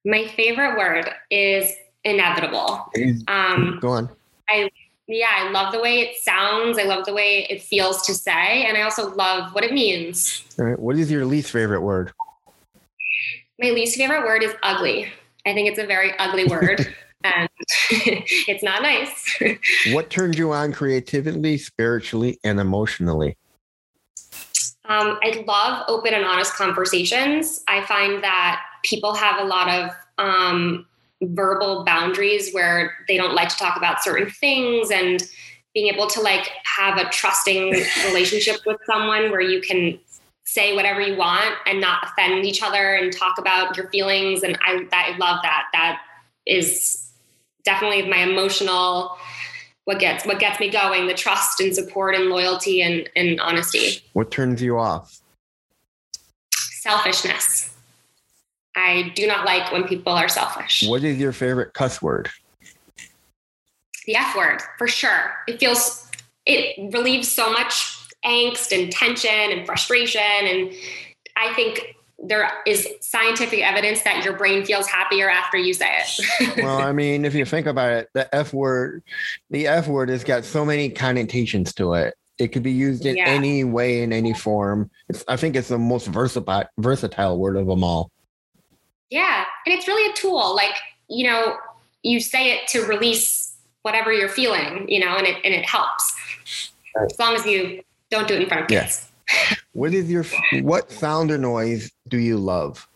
My 0.05 0.26
favorite 0.29 0.79
word 0.79 1.11
is 1.31 1.73
inevitable. 2.05 2.91
Um, 3.29 3.79
Go 3.81 3.88
on. 3.88 4.11
I 4.49 4.71
yeah, 5.09 5.29
I 5.33 5.50
love 5.50 5.73
the 5.73 5.81
way 5.81 6.00
it 6.00 6.17
sounds. 6.17 6.79
I 6.79 6.83
love 6.83 7.05
the 7.07 7.15
way 7.15 7.47
it 7.49 7.62
feels 7.62 8.05
to 8.07 8.15
say. 8.15 8.65
And 8.65 8.76
I 8.76 8.83
also 8.83 9.15
love 9.15 9.55
what 9.55 9.62
it 9.62 9.73
means. 9.73 10.45
All 10.59 10.65
right. 10.65 10.79
What 10.79 10.97
is 10.97 11.11
your 11.11 11.25
least 11.25 11.53
favorite 11.53 11.83
word? 11.83 12.12
My 13.61 13.71
least 13.71 13.97
favorite 13.97 14.25
word 14.25 14.43
is 14.43 14.53
ugly. 14.65 15.07
I 15.47 15.55
think 15.55 15.69
it's 15.69 15.79
a 15.79 15.87
very 15.87 16.12
ugly 16.19 16.45
word. 16.45 16.93
and 17.35 17.49
it's 17.90 18.62
not 18.62 18.83
nice. 18.83 19.38
what 19.92 20.11
turns 20.11 20.38
you 20.38 20.52
on 20.52 20.73
creatively, 20.73 21.59
spiritually, 21.59 22.38
and 22.45 22.61
emotionally? 22.61 23.37
Um, 24.88 25.18
I 25.23 25.45
love 25.47 25.85
open 25.88 26.14
and 26.14 26.25
honest 26.25 26.54
conversations. 26.54 27.62
I 27.66 27.85
find 27.87 28.23
that 28.23 28.62
people 28.85 29.14
have 29.14 29.40
a 29.40 29.45
lot 29.45 29.68
of 29.68 29.90
um, 30.18 30.87
verbal 31.23 31.85
boundaries 31.85 32.52
where 32.52 32.95
they 33.09 33.16
don't 33.16 33.35
like 33.35 33.49
to 33.49 33.56
talk 33.56 33.76
about 33.76 34.02
certain 34.02 34.30
things 34.30 34.90
and 34.90 35.23
being 35.75 35.92
able 35.92 36.06
to 36.06 36.21
like 36.21 36.50
have 36.64 36.99
a 36.99 37.09
trusting 37.11 37.73
relationship 38.06 38.56
with 38.64 38.78
someone 38.87 39.30
where 39.30 39.40
you 39.40 39.61
can 39.61 39.99
say 40.45 40.75
whatever 40.75 41.00
you 41.00 41.16
want 41.16 41.54
and 41.66 41.80
not 41.80 42.04
offend 42.04 42.47
each 42.47 42.62
other 42.62 42.95
and 42.95 43.12
talk 43.12 43.37
about 43.38 43.76
your 43.76 43.88
feelings 43.90 44.42
and 44.42 44.56
I 44.64 44.85
that, 44.90 45.12
I 45.12 45.16
love 45.18 45.40
that 45.42 45.64
that 45.73 46.00
is 46.47 47.06
definitely 47.66 48.08
my 48.08 48.23
emotional 48.23 49.18
what 49.85 49.99
gets 49.99 50.25
what 50.25 50.38
gets 50.38 50.58
me 50.58 50.70
going 50.70 51.06
the 51.06 51.14
trust 51.14 51.61
and 51.61 51.75
support 51.75 52.14
and 52.14 52.30
loyalty 52.30 52.80
and, 52.80 53.11
and 53.14 53.38
honesty 53.40 54.02
what 54.14 54.30
turns 54.30 54.62
you 54.62 54.78
off 54.78 55.20
selfishness 56.50 57.76
I 58.76 59.11
do 59.14 59.26
not 59.26 59.46
like 59.46 59.73
when 59.73 59.85
people 59.85 60.12
are 60.12 60.28
selfish. 60.28 60.85
What 60.87 61.02
is 61.02 61.18
your 61.18 61.32
favorite 61.32 61.73
cuss 61.73 62.02
word? 62.02 62.28
The 64.04 64.16
F 64.16 64.37
word, 64.37 64.61
for 64.76 64.87
sure. 64.87 65.35
It 65.49 65.58
feels, 65.58 66.08
it 66.44 66.92
relieves 66.92 67.32
so 67.32 67.50
much 67.50 67.96
angst 68.25 68.78
and 68.78 68.92
tension 68.92 69.30
and 69.30 69.64
frustration. 69.64 70.20
And 70.20 70.73
I 71.37 71.54
think 71.54 71.96
there 72.18 72.50
is 72.66 72.88
scientific 73.00 73.61
evidence 73.61 74.02
that 74.02 74.25
your 74.25 74.37
brain 74.37 74.64
feels 74.64 74.87
happier 74.87 75.28
after 75.28 75.58
you 75.58 75.75
say 75.75 75.99
it. 75.99 76.56
well, 76.64 76.78
I 76.78 76.92
mean, 76.92 77.25
if 77.25 77.35
you 77.35 77.44
think 77.44 77.66
about 77.66 77.92
it, 77.92 78.08
the 78.14 78.35
F 78.35 78.52
word, 78.52 79.02
the 79.50 79.66
F 79.66 79.87
word 79.87 80.08
has 80.08 80.25
got 80.25 80.44
so 80.44 80.64
many 80.64 80.88
connotations 80.88 81.75
to 81.75 81.94
it. 81.94 82.14
It 82.38 82.49
could 82.49 82.62
be 82.62 82.73
used 82.73 83.06
in 83.06 83.16
yeah. 83.16 83.28
any 83.28 83.64
way, 83.64 84.02
in 84.02 84.12
any 84.12 84.35
form. 84.35 84.90
It's, 85.08 85.25
I 85.28 85.37
think 85.37 85.56
it's 85.56 85.68
the 85.68 85.78
most 85.78 86.06
versatile, 86.06 86.64
versatile 86.78 87.38
word 87.38 87.56
of 87.56 87.66
them 87.66 87.85
all. 87.85 88.11
Yeah. 89.11 89.44
And 89.64 89.75
it's 89.75 89.87
really 89.87 90.11
a 90.11 90.14
tool. 90.14 90.54
Like, 90.54 90.75
you 91.08 91.26
know, 91.26 91.56
you 92.02 92.20
say 92.20 92.52
it 92.52 92.66
to 92.68 92.82
release 92.85 93.54
whatever 93.82 94.12
you're 94.12 94.28
feeling, 94.28 94.87
you 94.88 95.00
know, 95.00 95.16
and 95.16 95.26
it 95.26 95.37
and 95.44 95.54
it 95.54 95.64
helps. 95.64 96.14
Right. 96.94 97.11
As 97.11 97.18
long 97.18 97.35
as 97.35 97.46
you 97.46 97.82
don't 98.11 98.26
do 98.26 98.35
it 98.35 98.42
in 98.42 98.49
front 98.49 98.62
of 98.62 98.68
kids. 98.68 98.82
Yes. 98.82 99.12
What 99.76 99.92
is 99.92 100.11
your 100.11 100.25
what 100.62 100.90
sound 100.90 101.30
or 101.30 101.37
noise 101.37 101.90
do 102.09 102.16
you 102.16 102.38
love? 102.38 102.88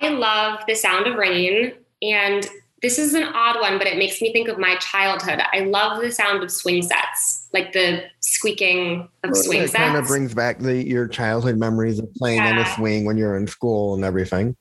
I 0.00 0.08
love 0.08 0.60
the 0.66 0.74
sound 0.74 1.06
of 1.06 1.16
rain 1.16 1.74
and 2.02 2.48
this 2.82 2.98
is 2.98 3.14
an 3.14 3.24
odd 3.24 3.60
one, 3.60 3.76
but 3.76 3.86
it 3.86 3.98
makes 3.98 4.22
me 4.22 4.32
think 4.32 4.48
of 4.48 4.58
my 4.58 4.74
childhood. 4.76 5.40
I 5.52 5.60
love 5.60 6.00
the 6.00 6.10
sound 6.10 6.42
of 6.42 6.50
swing 6.50 6.82
sets, 6.82 7.46
like 7.52 7.72
the 7.72 8.04
squeaking 8.20 9.08
of 9.22 9.32
well, 9.32 9.42
swing 9.42 9.62
it 9.62 9.70
sets. 9.70 9.84
kind 9.84 9.96
of 9.96 10.06
brings 10.06 10.34
back 10.34 10.58
the 10.58 10.82
your 10.84 11.06
childhood 11.06 11.58
memories 11.58 11.98
of 11.98 12.12
playing 12.14 12.38
yeah. 12.38 12.50
on 12.50 12.58
a 12.58 12.66
swing 12.74 13.04
when 13.04 13.16
you're 13.16 13.36
in 13.36 13.46
school 13.46 13.94
and 13.94 14.04
everything. 14.04 14.56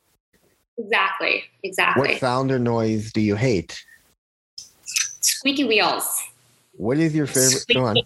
Exactly. 0.78 1.44
Exactly. 1.64 2.08
What 2.08 2.20
sound 2.20 2.52
or 2.52 2.60
noise 2.60 3.12
do 3.14 3.22
you 3.22 3.36
hate? 3.36 3.84
Squeaky 5.22 5.64
wheels. 5.64 6.22
What 6.74 6.98
is 6.98 7.16
your 7.16 7.26
favorite? 7.26 7.62
Squeaky. 7.62 7.80
Go 7.80 7.86
on. 7.86 7.98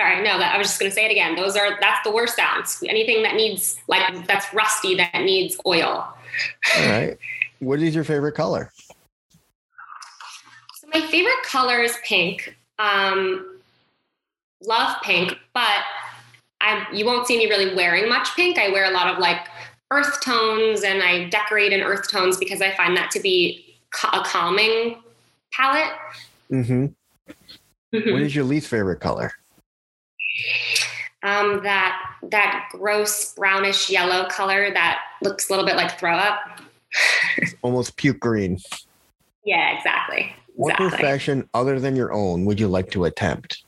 Sorry, 0.00 0.22
no, 0.22 0.38
that, 0.38 0.54
I 0.54 0.58
was 0.58 0.68
just 0.68 0.78
going 0.78 0.90
to 0.90 0.94
say 0.94 1.06
it 1.06 1.10
again. 1.10 1.34
Those 1.34 1.56
are 1.56 1.78
that's 1.80 2.02
the 2.04 2.12
worst 2.12 2.36
sounds. 2.36 2.82
Anything 2.88 3.22
that 3.24 3.34
needs 3.34 3.80
like 3.88 4.26
that's 4.26 4.52
rusty 4.54 4.94
that 4.94 5.22
needs 5.22 5.58
oil. 5.66 6.06
All 6.78 6.88
right. 6.88 7.18
What 7.58 7.80
is 7.80 7.94
your 7.94 8.04
favorite 8.04 8.32
color? 8.32 8.70
my 10.92 11.00
favorite 11.08 11.42
color 11.44 11.80
is 11.80 11.96
pink. 12.04 12.56
Um, 12.78 13.60
love 14.62 14.96
pink, 15.02 15.36
but 15.52 15.82
I 16.60 16.86
you 16.92 17.04
won't 17.04 17.26
see 17.26 17.38
me 17.38 17.46
really 17.46 17.74
wearing 17.74 18.08
much 18.08 18.34
pink. 18.36 18.58
I 18.58 18.68
wear 18.70 18.90
a 18.90 18.94
lot 18.94 19.08
of 19.08 19.18
like 19.18 19.46
earth 19.90 20.20
tones 20.22 20.82
and 20.82 21.02
I 21.02 21.28
decorate 21.28 21.72
in 21.72 21.80
earth 21.80 22.10
tones 22.10 22.36
because 22.36 22.60
I 22.60 22.74
find 22.74 22.96
that 22.96 23.10
to 23.12 23.20
be 23.20 23.76
a 24.12 24.20
calming 24.24 25.02
palette. 25.52 25.92
Mm-hmm. 26.50 26.86
mm-hmm. 27.96 28.12
What 28.12 28.22
is 28.22 28.34
your 28.34 28.44
least 28.44 28.68
favorite 28.68 29.00
color? 29.00 29.32
Um, 31.22 31.62
that 31.64 32.00
that 32.30 32.68
gross 32.72 33.34
brownish 33.34 33.90
yellow 33.90 34.28
color 34.28 34.72
that 34.72 35.00
looks 35.22 35.48
a 35.48 35.52
little 35.52 35.66
bit 35.66 35.76
like 35.76 35.98
throw 35.98 36.14
up. 36.14 36.60
Almost 37.62 37.96
puke 37.96 38.20
green. 38.20 38.58
Yeah, 39.44 39.76
exactly. 39.76 40.32
What 40.54 40.74
exactly. 40.74 40.98
profession 40.98 41.48
other 41.54 41.80
than 41.80 41.96
your 41.96 42.12
own 42.12 42.44
would 42.44 42.60
you 42.60 42.68
like 42.68 42.90
to 42.92 43.04
attempt? 43.04 43.64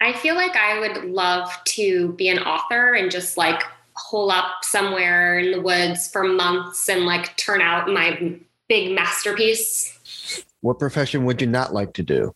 I 0.00 0.12
feel 0.12 0.34
like 0.34 0.54
I 0.56 0.80
would 0.80 1.04
love 1.04 1.50
to 1.66 2.12
be 2.12 2.28
an 2.28 2.38
author 2.40 2.94
and 2.94 3.10
just 3.10 3.36
like 3.36 3.62
hole 3.94 4.30
up 4.30 4.62
somewhere 4.62 5.38
in 5.38 5.52
the 5.52 5.60
woods 5.60 6.10
for 6.10 6.24
months 6.24 6.88
and 6.88 7.06
like 7.06 7.36
turn 7.36 7.62
out 7.62 7.88
my 7.88 8.38
big 8.68 8.94
masterpiece. 8.94 10.44
What 10.60 10.78
profession 10.78 11.24
would 11.24 11.40
you 11.40 11.46
not 11.46 11.72
like 11.72 11.94
to 11.94 12.02
do? 12.02 12.34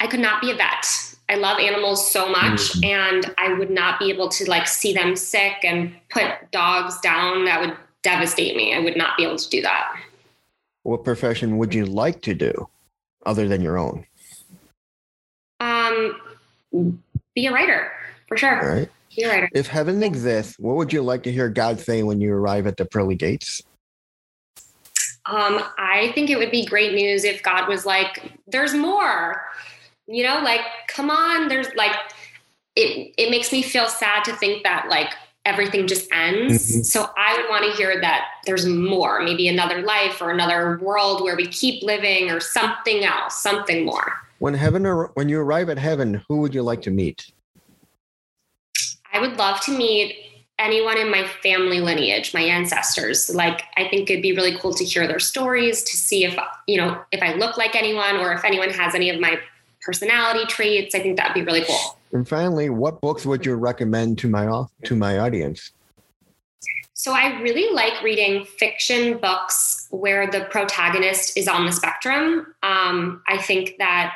I 0.00 0.06
could 0.06 0.20
not 0.20 0.40
be 0.40 0.50
a 0.50 0.56
vet. 0.56 0.86
I 1.28 1.34
love 1.34 1.58
animals 1.58 2.10
so 2.10 2.28
much 2.28 2.72
mm-hmm. 2.72 2.84
and 2.84 3.34
I 3.38 3.52
would 3.54 3.70
not 3.70 3.98
be 3.98 4.10
able 4.10 4.28
to 4.28 4.48
like 4.48 4.66
see 4.66 4.92
them 4.92 5.16
sick 5.16 5.64
and 5.64 5.92
put 6.08 6.50
dogs 6.52 7.00
down. 7.00 7.44
That 7.46 7.60
would 7.60 7.76
devastate 8.02 8.56
me. 8.56 8.74
I 8.74 8.78
would 8.78 8.96
not 8.96 9.16
be 9.16 9.24
able 9.24 9.36
to 9.36 9.48
do 9.48 9.60
that. 9.62 10.00
What 10.84 11.04
profession 11.04 11.58
would 11.58 11.74
you 11.74 11.84
like 11.84 12.22
to 12.22 12.34
do 12.34 12.68
other 13.24 13.48
than 13.48 13.60
your 13.60 13.76
own? 13.76 14.06
Um, 15.58 16.20
be 17.34 17.46
a 17.46 17.52
writer 17.52 17.90
for 18.28 18.36
sure. 18.36 18.62
All 18.62 18.76
right. 18.78 18.88
Be 19.16 19.24
a 19.24 19.28
writer. 19.28 19.48
If 19.52 19.66
heaven 19.66 20.02
exists, 20.04 20.58
what 20.58 20.76
would 20.76 20.92
you 20.92 21.02
like 21.02 21.24
to 21.24 21.32
hear 21.32 21.48
God 21.48 21.80
say 21.80 22.04
when 22.04 22.20
you 22.20 22.32
arrive 22.32 22.68
at 22.68 22.76
the 22.76 22.84
pearly 22.84 23.16
gates? 23.16 23.62
Um, 25.28 25.64
I 25.76 26.12
think 26.14 26.30
it 26.30 26.38
would 26.38 26.52
be 26.52 26.64
great 26.64 26.94
news 26.94 27.24
if 27.24 27.42
God 27.42 27.68
was 27.68 27.84
like, 27.84 28.32
"There's 28.46 28.74
more," 28.74 29.42
you 30.06 30.22
know, 30.24 30.40
like, 30.40 30.62
"Come 30.88 31.10
on." 31.10 31.48
There's 31.48 31.68
like, 31.74 31.96
it. 32.74 33.14
It 33.16 33.30
makes 33.30 33.52
me 33.52 33.62
feel 33.62 33.88
sad 33.88 34.24
to 34.24 34.34
think 34.36 34.62
that 34.64 34.88
like 34.88 35.12
everything 35.46 35.86
just 35.86 36.12
ends. 36.12 36.70
Mm-hmm. 36.72 36.82
So 36.82 37.08
I 37.16 37.36
would 37.36 37.48
want 37.48 37.64
to 37.70 37.76
hear 37.76 38.00
that 38.00 38.24
there's 38.44 38.66
more, 38.66 39.22
maybe 39.22 39.48
another 39.48 39.80
life 39.80 40.20
or 40.20 40.30
another 40.30 40.78
world 40.82 41.22
where 41.22 41.36
we 41.36 41.46
keep 41.46 41.82
living 41.82 42.30
or 42.30 42.40
something 42.40 43.04
else, 43.04 43.40
something 43.40 43.86
more. 43.86 44.12
When 44.38 44.54
heaven 44.54 44.84
or 44.84 45.12
when 45.14 45.28
you 45.28 45.40
arrive 45.40 45.70
at 45.70 45.78
heaven, 45.78 46.22
who 46.28 46.38
would 46.38 46.54
you 46.54 46.62
like 46.62 46.82
to 46.82 46.90
meet? 46.90 47.30
I 49.12 49.20
would 49.20 49.38
love 49.38 49.60
to 49.62 49.70
meet 49.70 50.16
anyone 50.58 50.98
in 50.98 51.10
my 51.10 51.26
family 51.42 51.80
lineage, 51.80 52.34
my 52.34 52.42
ancestors. 52.42 53.34
Like 53.34 53.62
I 53.76 53.88
think 53.88 54.10
it'd 54.10 54.22
be 54.22 54.32
really 54.32 54.58
cool 54.58 54.74
to 54.74 54.84
hear 54.84 55.06
their 55.06 55.20
stories, 55.20 55.82
to 55.84 55.96
see 55.96 56.24
if 56.24 56.36
you 56.66 56.76
know 56.76 57.02
if 57.12 57.22
I 57.22 57.34
look 57.34 57.56
like 57.56 57.74
anyone 57.74 58.16
or 58.16 58.32
if 58.32 58.44
anyone 58.44 58.70
has 58.70 58.94
any 58.94 59.08
of 59.10 59.20
my 59.20 59.38
personality 59.82 60.44
traits. 60.46 60.94
I 60.94 61.00
think 61.00 61.16
that'd 61.16 61.34
be 61.34 61.42
really 61.42 61.64
cool. 61.64 61.98
And 62.12 62.26
finally, 62.26 62.70
what 62.70 63.00
books 63.00 63.26
would 63.26 63.44
you 63.44 63.54
recommend 63.54 64.18
to 64.18 64.28
my 64.28 64.64
to 64.84 64.96
my 64.96 65.18
audience? 65.18 65.72
So 66.94 67.12
I 67.12 67.40
really 67.40 67.72
like 67.74 68.02
reading 68.02 68.44
fiction 68.44 69.18
books 69.18 69.86
where 69.90 70.30
the 70.30 70.46
protagonist 70.50 71.36
is 71.36 71.46
on 71.46 71.66
the 71.66 71.72
spectrum. 71.72 72.54
Um, 72.62 73.22
I 73.28 73.36
think 73.36 73.76
that 73.78 74.14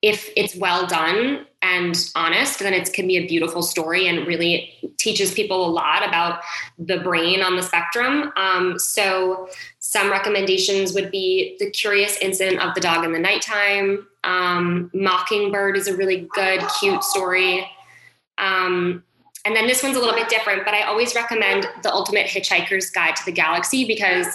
if 0.00 0.30
it's 0.36 0.56
well 0.56 0.86
done 0.86 1.46
and 1.60 2.10
honest, 2.14 2.60
then 2.60 2.72
it 2.72 2.92
can 2.92 3.06
be 3.06 3.16
a 3.18 3.26
beautiful 3.26 3.62
story 3.62 4.06
and 4.06 4.26
really 4.26 4.72
teaches 4.96 5.34
people 5.34 5.66
a 5.66 5.70
lot 5.70 6.06
about 6.06 6.40
the 6.78 7.00
brain 7.00 7.42
on 7.42 7.56
the 7.56 7.62
spectrum. 7.62 8.32
Um, 8.36 8.78
so, 8.78 9.48
some 9.80 10.10
recommendations 10.10 10.94
would 10.94 11.10
be 11.10 11.56
The 11.58 11.70
Curious 11.70 12.16
Incident 12.18 12.60
of 12.60 12.74
the 12.74 12.80
Dog 12.80 13.04
in 13.04 13.12
the 13.12 13.18
Nighttime. 13.18 14.06
Um, 14.24 14.90
Mockingbird 14.92 15.76
is 15.76 15.88
a 15.88 15.96
really 15.96 16.28
good, 16.34 16.62
cute 16.78 17.02
story. 17.02 17.66
Um, 18.38 19.02
and 19.44 19.56
then 19.56 19.66
this 19.66 19.82
one's 19.82 19.96
a 19.96 19.98
little 19.98 20.14
bit 20.14 20.28
different, 20.28 20.64
but 20.64 20.74
I 20.74 20.82
always 20.82 21.14
recommend 21.14 21.66
The 21.82 21.92
Ultimate 21.92 22.26
Hitchhiker's 22.26 22.90
Guide 22.90 23.16
to 23.16 23.24
the 23.24 23.32
Galaxy 23.32 23.86
because 23.86 24.26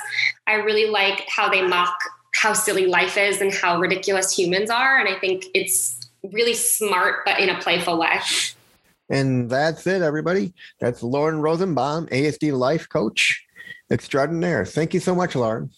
I 0.47 0.55
really 0.55 0.89
like 0.89 1.25
how 1.27 1.49
they 1.49 1.61
mock 1.61 1.95
how 2.33 2.53
silly 2.53 2.85
life 2.85 3.17
is 3.17 3.39
and 3.39 3.53
how 3.53 3.79
ridiculous 3.79 4.37
humans 4.37 4.69
are. 4.69 4.99
And 4.99 5.07
I 5.07 5.17
think 5.19 5.45
it's 5.53 5.99
really 6.33 6.53
smart, 6.53 7.23
but 7.25 7.39
in 7.39 7.49
a 7.49 7.59
playful 7.61 7.97
way. 7.97 8.19
And 9.09 9.49
that's 9.49 9.85
it, 9.87 10.01
everybody. 10.01 10.53
That's 10.79 11.03
Lauren 11.03 11.39
Rosenbaum, 11.39 12.07
ASD 12.07 12.51
life 12.57 12.89
coach 12.89 13.45
extraordinaire. 13.91 14.65
Thank 14.65 14.93
you 14.93 14.99
so 14.99 15.13
much, 15.13 15.35
Lauren. 15.35 15.69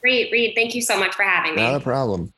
Great, 0.00 0.32
Reed. 0.32 0.54
Thank 0.54 0.74
you 0.74 0.82
so 0.82 0.98
much 0.98 1.14
for 1.14 1.22
having 1.22 1.54
me. 1.54 1.62
Not 1.62 1.76
a 1.76 1.80
problem. 1.80 2.32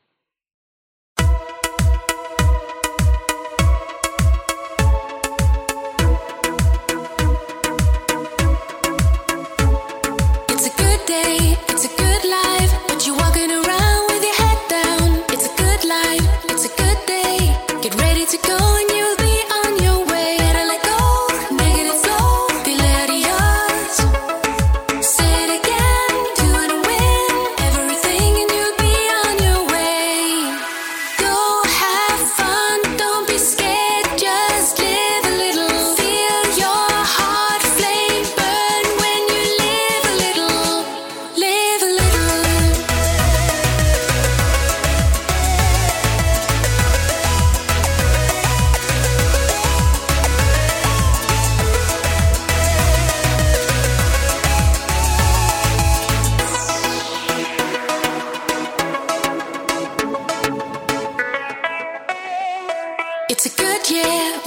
What 11.13 11.52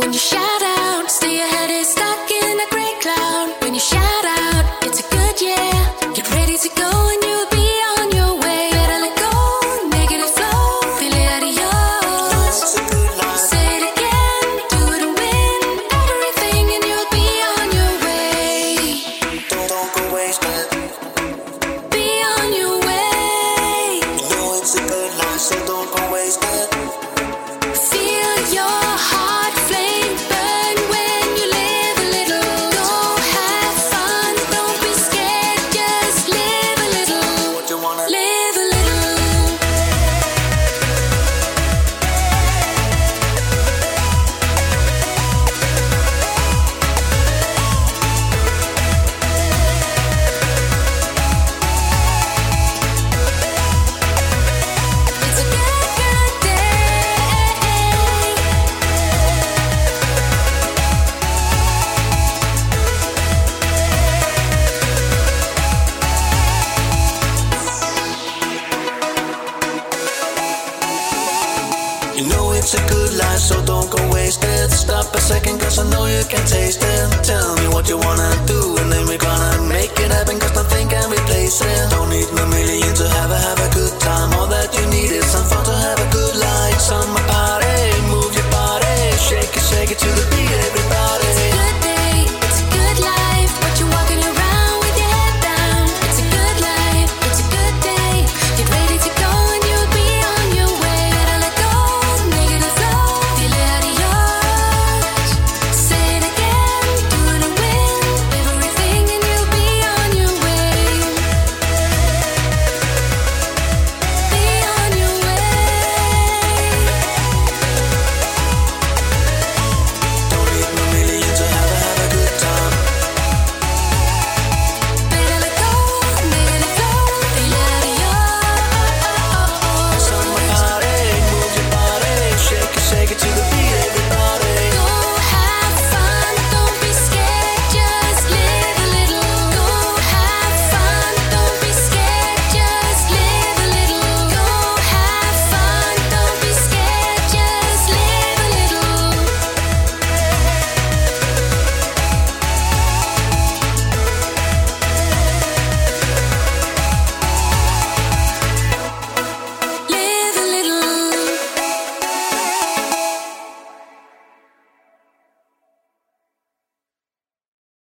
and 0.06 0.14
then 0.14 0.40
we're 0.40 0.65